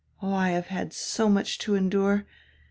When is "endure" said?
1.75-2.25